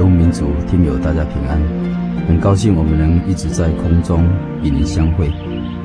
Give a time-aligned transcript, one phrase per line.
[0.00, 1.60] 游民族，听友大家平安，
[2.26, 4.26] 很高兴我们能一直在空中
[4.62, 5.30] 与您相会。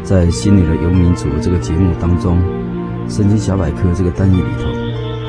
[0.03, 2.37] 在心灵的游民族这个节目当中，
[3.09, 4.69] 圣经小百科这个单元里头，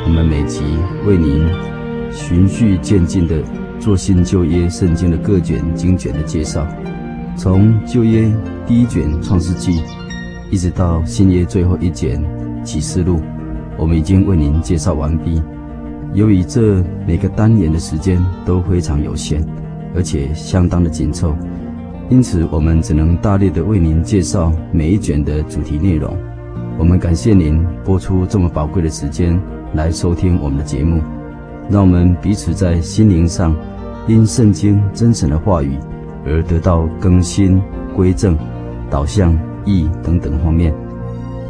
[0.04, 0.62] 我们每集
[1.04, 1.48] 为您
[2.12, 3.42] 循序渐进地
[3.80, 6.64] 做新旧约圣经的各卷经卷的介绍，
[7.36, 8.32] 从旧约
[8.68, 9.82] 第一卷创世纪，
[10.48, 12.22] 一直到新约最后一卷
[12.62, 13.20] 启示录，
[13.76, 15.42] 我们已经为您介绍完毕。
[16.14, 19.44] 由于这每个单元的时间都非常有限，
[19.94, 21.36] 而且相当的紧凑，
[22.08, 26.16] 因此我们只能大力的为您介绍每一卷的主题内容。
[26.78, 29.38] 我们感谢您拨出这么宝贵的时间
[29.74, 31.02] 来收听我们的节目，
[31.68, 33.54] 让我们彼此在心灵上
[34.06, 35.76] 因圣经真神的话语
[36.24, 37.60] 而得到更新、
[37.94, 38.36] 归正、
[38.88, 40.72] 导向、义等等方面，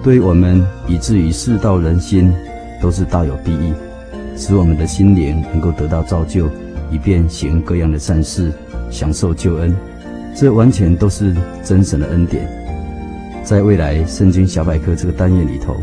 [0.03, 2.33] 对我们以至于世道人心
[2.81, 3.73] 都是大有裨益。
[4.37, 6.47] 使我们的心灵能够得到造就，
[6.91, 8.52] 以便行各样的善事，
[8.91, 9.74] 享受救恩。
[10.35, 12.47] 这完全都是真神的恩典。
[13.42, 15.74] 在未来圣经小百科这个单元里头，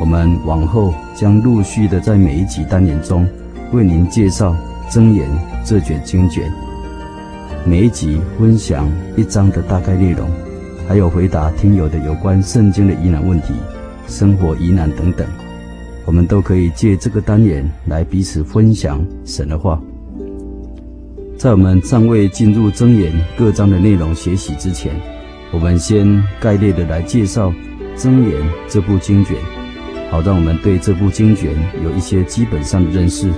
[0.00, 3.28] 我们往后将陆续的在每一集单元中
[3.72, 4.56] 为您介绍
[4.90, 5.28] 箴言
[5.64, 6.50] 这卷经卷，
[7.66, 10.26] 每一集分享一章的大概内容，
[10.88, 13.52] 还有回答听友的有关圣经的疑难问题、
[14.08, 15.26] 生活疑难等等。
[16.04, 19.80] 我们都可以借这个单元来彼此分享神的话。
[21.36, 24.94] 在我们尚未进入真言各章的内容学习之前，
[25.52, 27.52] 我们先概略的来介绍
[27.96, 29.36] 真言这部经卷，
[30.10, 31.52] 好让我们对这部经卷
[31.82, 33.30] 有一些基本上的认识。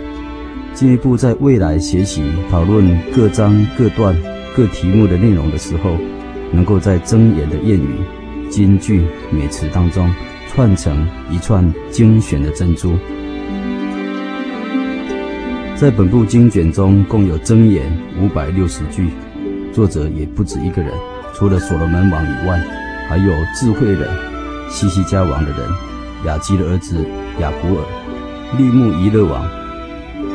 [0.75, 4.17] 进一步在未来学习讨论各章各段
[4.57, 5.97] 各题目的内容的时候，
[6.51, 8.01] 能够在真言的谚语、
[8.53, 9.03] 金句、
[9.33, 10.09] 美词当中。
[10.55, 12.93] 串成一串精选的珍珠。
[15.75, 19.09] 在本部经卷中，共有箴言五百六十句，
[19.73, 20.93] 作者也不止一个人。
[21.33, 22.63] 除了所罗门王以外，
[23.09, 24.07] 还有智慧人
[24.69, 25.61] 西西家王的人，
[26.27, 27.03] 雅基的儿子
[27.41, 27.85] 雅古尔，
[28.59, 29.49] 利木伊勒王。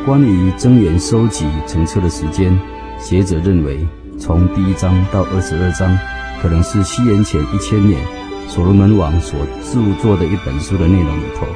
[0.04, 2.52] 关于箴言收集成册的时间，
[2.98, 3.86] 学者认为，
[4.18, 5.96] 从第一章到二十二章，
[6.42, 8.00] 可能是西元前一千年。
[8.48, 11.46] 所罗门王所著作的一本书的内容里头，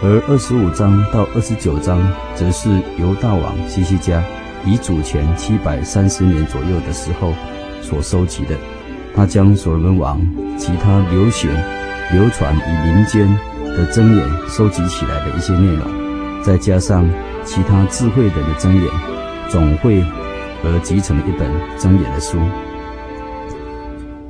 [0.00, 2.00] 而二十五章到二十九章，
[2.36, 2.70] 则是
[3.00, 4.22] 犹大王西西家
[4.64, 7.34] 以主前七百三十年左右的时候
[7.82, 8.56] 所收集的。
[9.12, 10.20] 他将所罗门王
[10.56, 11.50] 其他流行、
[12.12, 13.28] 流传于民间
[13.64, 17.04] 的箴言收集起来的一些内容，再加上
[17.44, 18.88] 其他智慧人的箴言，
[19.48, 20.00] 总会
[20.62, 22.38] 而集成一本箴言的书。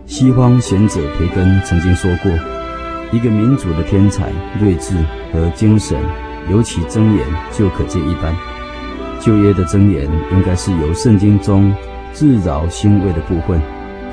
[0.06, 2.30] 西方贤者培根曾经说过
[3.10, 4.94] ：“一个民族的天才、睿智
[5.32, 5.98] 和精神，
[6.50, 8.34] 由其箴言就可见一斑。
[9.18, 11.74] 旧约的箴言应该是由圣经中
[12.12, 13.60] 自饶欣慰的部分，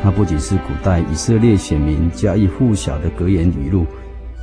[0.02, 3.86] 它不仅是古代以色列选民家喻户晓的格言语录，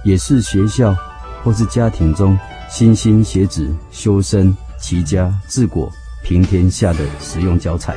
[0.05, 0.95] 也是学校
[1.43, 2.39] 或是家庭中
[2.71, 5.91] 莘莘学子修身、齐家、治国、
[6.23, 7.97] 平天下的实用教材。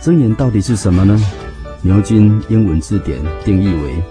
[0.00, 1.18] 箴言到底是什么呢？”
[1.82, 4.02] 牛津英文字典定义为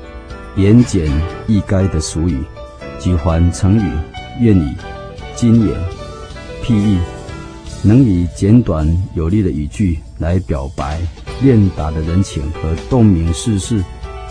[0.55, 1.05] 言简
[1.47, 2.41] 意赅的俗语，
[2.97, 3.91] 举凡成语、
[4.39, 4.73] 谚语、
[5.35, 5.77] 金言、
[6.63, 6.97] 譬喻，
[7.83, 10.97] 能以简短有力的语句来表白
[11.41, 13.83] 练达的人情和洞明世事，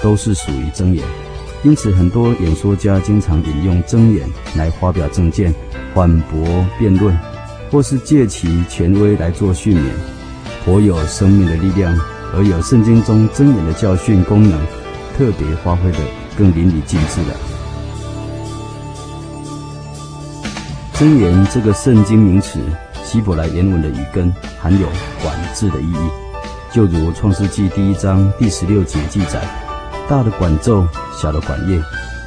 [0.02, 1.04] 都是属于箴言。
[1.62, 5.54] 因此，很多演说家经常引用箴言来发表政见、
[5.94, 7.14] 反驳辩论，
[7.70, 9.90] 或是借其权威来做训勉，
[10.64, 11.94] 颇有生命的力量。
[12.34, 14.58] 而有圣经中箴言的教训功能，
[15.16, 15.98] 特别发挥得
[16.36, 17.36] 更淋漓尽致了。
[20.94, 22.58] 箴言这个圣经名词，
[23.04, 24.86] 希伯来原文的语根含有
[25.22, 26.10] 管制的意义，
[26.72, 29.42] 就如创世纪第一章第十六节记载，
[30.08, 31.80] 大的管昼，小的管夜，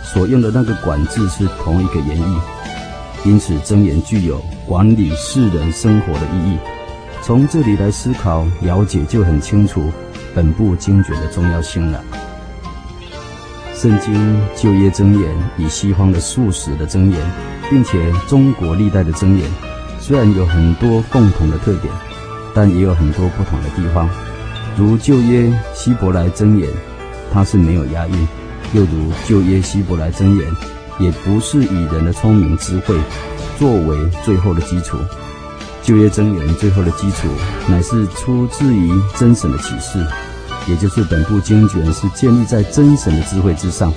[0.04, 2.38] 所用的那个管字是同一个原意，
[3.25, 6.57] 因此箴言具有管理世人生活的意义。
[7.29, 9.91] 从这里来思考了解，就很清楚
[10.33, 12.03] 本部经卷的重要性了。
[13.75, 17.21] 圣经旧约箴言以西方的数史的箴言，
[17.69, 19.47] 并且中国历代的箴言，
[19.99, 21.93] 虽然有很多共同的特点，
[22.55, 24.09] 但也有很多不同的地方。
[24.75, 26.67] 如旧约希伯来箴言，
[27.31, 28.27] 它是没有押韵；
[28.73, 30.51] 又如旧约希伯来箴言，
[30.97, 32.95] 也不是以人的聪明智慧
[33.59, 34.97] 作为最后的基础。
[35.89, 37.27] 旧约箴言最后的基础，
[37.68, 40.06] 乃是出自于真神的启示，
[40.68, 43.91] 也就是本部经卷是建立在真神的智慧之上。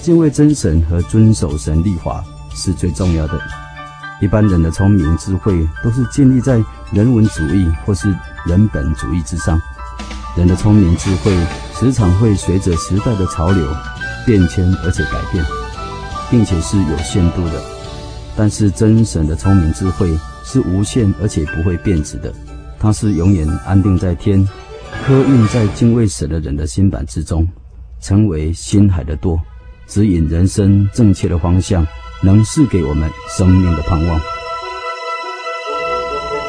[0.00, 3.38] 敬畏真神和遵守神律法是最重要的。
[4.22, 8.08] 一般人的聪明智慧都是建立在人文主义或是
[8.46, 9.60] 人本主义之上。
[10.34, 11.30] 人的聪明智慧
[11.78, 13.62] 时常会随着时代的潮流
[14.24, 15.44] 变迁而且改变，
[16.30, 17.62] 并且是有限度的。
[18.34, 20.08] 但是真神的聪明智慧，
[20.50, 22.32] 是无限而且不会变质的，
[22.80, 24.42] 它是永远安定在天，
[25.04, 27.46] 刻印在敬畏神的人的心版之中，
[28.00, 29.38] 成为心海的舵，
[29.86, 31.86] 指引人生正确的方向，
[32.22, 34.20] 能赐给我们生命的盼望。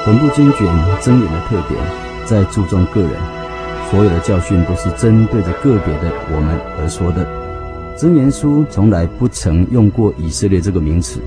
[0.05, 0.65] 本部经卷
[1.01, 1.77] 真言的特点
[2.25, 3.11] 在注重个人，
[3.91, 7.27] 所有的教训都是针对着个别的我们而说的。
[7.97, 11.19] 真言书从来不曾用过以色列这个名词。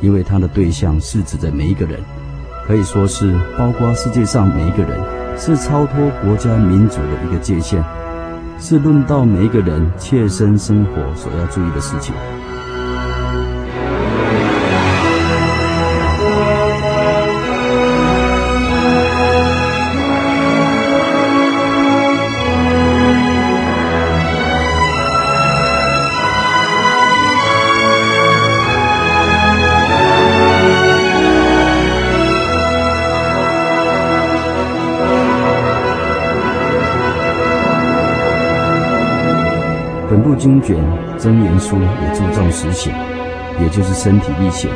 [0.00, 2.00] 因为他的对象是指的每一个人，
[2.66, 4.98] 可以说是包括世界上每一个人，
[5.38, 7.82] 是超脱国家民族的一个界限，
[8.58, 12.14] 是论到每一个人切身生活所要注意的事情。
[40.40, 40.74] 经卷
[41.18, 42.90] 真言书也注重实行，
[43.60, 44.70] 也就是身体力行。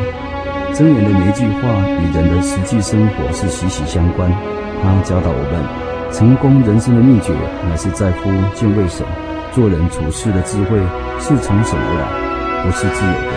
[0.75, 4.31] 真言的每一句话与人的实际生活是息息相关。
[4.83, 5.65] 他教导我们，
[6.13, 7.33] 成功人生的秘诀
[7.67, 9.07] 乃是在乎敬畏神，
[9.55, 10.77] 做人处事的智慧
[11.19, 12.05] 是从神而来，
[12.61, 13.33] 不是自有的。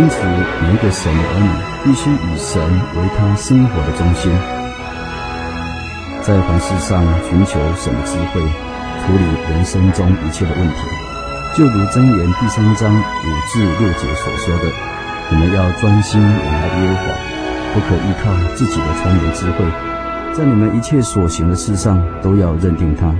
[0.00, 0.24] 因此，
[0.64, 1.52] 每一个神的儿女
[1.84, 2.64] 必须以神
[2.96, 4.32] 为他生活的中心，
[6.22, 8.40] 在凡事上寻求神的智慧，
[9.04, 11.11] 处理人生中一切的问题。
[11.54, 14.72] 就如箴言第三章五至六节所说的
[15.28, 17.12] ：“你们要专心仰赖耶和华，
[17.74, 19.64] 不可依靠自己的聪明智慧，
[20.32, 23.14] 在你们一切所行的事上都要认定他，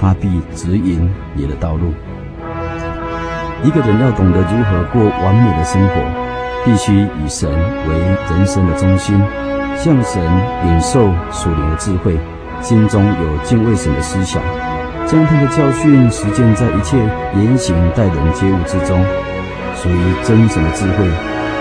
[0.00, 1.94] 他必指引你的道路。”
[3.62, 5.94] 一个人要懂得如何过完美的生活，
[6.64, 6.92] 必须
[7.24, 7.98] 以神为
[8.30, 9.16] 人生的中心，
[9.76, 10.20] 向神
[10.64, 12.18] 领受属灵的智慧，
[12.60, 14.42] 心中有敬畏神的思想。
[15.06, 16.98] 将他的教训实践在一切
[17.38, 18.98] 言行待人接物之中，
[19.78, 21.06] 所以真神的智慧，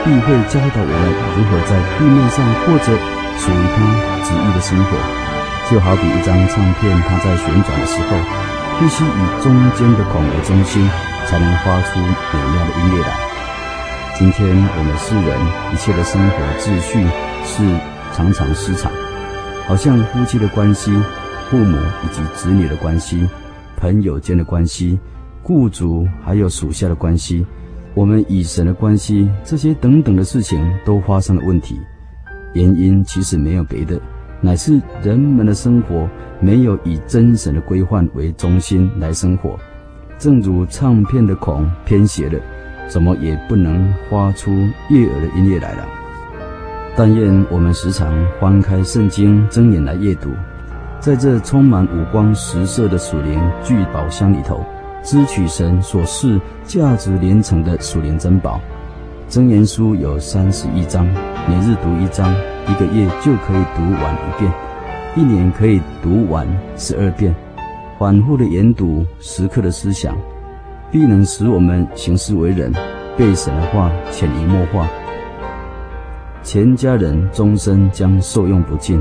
[0.04, 1.06] 必会教导我们
[1.38, 2.90] 如何在地面上过着
[3.38, 3.86] 属于他
[4.26, 4.98] 旨意的生活。
[5.70, 8.18] 就好比一张唱片，它在旋转的时候，
[8.80, 10.88] 必须以中间的孔为中心，
[11.28, 13.14] 才能发出美妙的音乐来。
[14.18, 15.38] 今天我们世人
[15.72, 17.06] 一切的生活秩序
[17.46, 17.64] 是
[18.16, 18.92] 常常失常，
[19.68, 20.92] 好像夫妻的关系。
[21.50, 23.28] 父母以及子女的关系，
[23.78, 25.00] 朋友间的关系，
[25.44, 27.46] 雇主还有属下的关系，
[27.94, 31.80] 我们与神的关系，这些等等的事情都发生了问题。
[32.54, 34.02] 原因其实没有别的，
[34.42, 36.10] 乃是人们的生活
[36.40, 39.60] 没有以真神的规范为中心来生活。
[40.18, 42.40] 正如唱片的孔偏斜了，
[42.88, 44.52] 怎么也不能发出
[44.90, 45.86] 悦耳的音乐来了。
[46.96, 50.32] 但愿我们时常翻开圣经睁眼来阅读。
[51.06, 54.66] 在这充满五光十色的属灵聚宝箱里头，
[55.04, 58.60] 支取神所示价值连城的属灵珍宝。
[59.30, 61.06] 真言书有三十一章，
[61.48, 62.34] 每日读一章，
[62.68, 64.52] 一个月就可以读完一遍，
[65.16, 67.36] 一年可以读完十二遍。
[68.00, 70.18] 反复的研读，时刻的思想，
[70.90, 72.74] 必能使我们行事为人，
[73.16, 74.90] 被神的话潜移默化，
[76.42, 79.00] 全家人终身将受用不尽。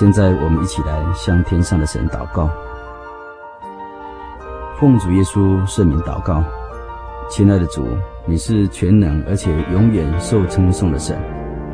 [0.00, 2.48] 现在我们一起来向天上的神祷告，
[4.78, 6.42] 奉主耶稣圣名祷告，
[7.28, 7.86] 亲爱的主，
[8.24, 11.20] 你是全能而且永远受称颂的神，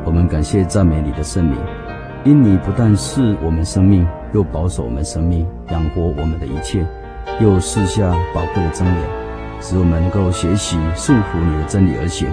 [0.03, 1.57] 我们感谢赞美你的圣名，
[2.25, 6.85] 因你不但是我们生命，又保守我们生命，养活我们的一切，
[7.39, 8.99] 又赐下宝贵的真理，
[9.61, 12.27] 使我们能够学习顺服你的真理而行，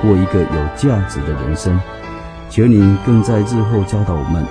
[0.00, 1.78] 过一个有价值的人生。
[2.48, 4.42] 求你更在日后教导我们。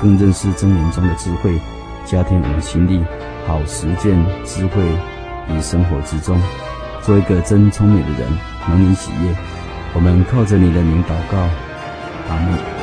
[0.00, 1.58] 更认识真言中的智慧，
[2.04, 3.04] 加添我们心力，
[3.46, 4.82] 好实践智慧
[5.48, 6.40] 于生活之中，
[7.02, 8.30] 做一个真聪明的人，
[8.68, 9.34] 蒙你喜悦。
[9.94, 11.38] 我们靠着你的名祷告，
[12.28, 12.77] 阿门。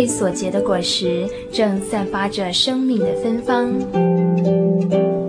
[0.00, 3.70] 智慧所结的果实正散发着生命的芬芳。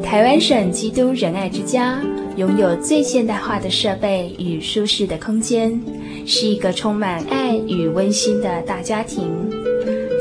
[0.02, 2.02] 台湾省基督仁爱之家
[2.38, 5.78] 拥有最现代化的设备与舒适的空间，
[6.26, 9.30] 是一个充满爱与温馨的大家庭。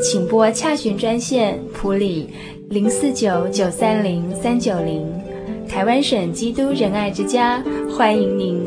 [0.03, 2.29] 请拨洽询专线普里
[2.69, 5.07] 零四九九三零三九零，
[5.69, 8.65] 台湾省基督仁爱之家欢迎您。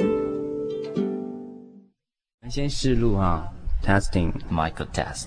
[2.49, 3.45] 先试录啊
[3.85, 5.27] ，testing，Michael test，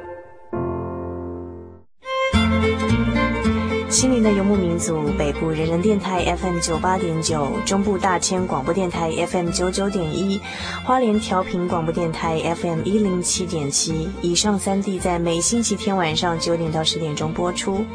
[3.91, 10.39] 心灵的游牧民族，北部人人电台 FM 九八点九，中部大千广播电台 FM 九九点一，
[10.85, 14.09] 花莲调频广播电台 FM 一零七点七。
[14.21, 17.85] 以上三地在每星期天晚上九点到十点钟播出。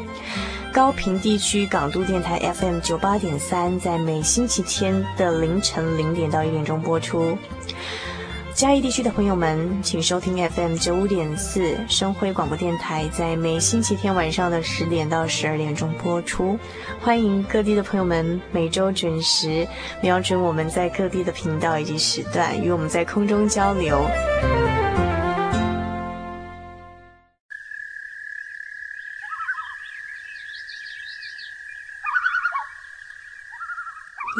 [0.71, 7.35] 高屏地区港都电台 FM 九八点三，在每星期天的凌晨零点到一点钟播出。
[8.57, 16.57] 嘉义地区的朋友们，请收听 FM 九五点四生辉广播电台，在每星期天晚上的十点到十二点钟播出。
[16.99, 19.67] 欢迎各地的朋友们每周准时
[20.01, 24.03] 瞄准我们在各地的频道以及时段，与我们在空中交流。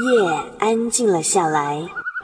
[0.10, 1.88] 夜安静了下来。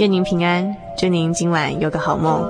[0.00, 2.40] 愿您平安，祝您今晚有个好梦。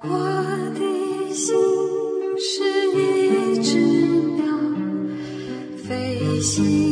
[0.00, 1.54] 我的心
[2.38, 2.62] 是
[2.96, 3.78] 一只
[4.36, 4.46] 鸟，
[5.86, 6.87] 飞行。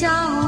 [0.00, 0.39] 小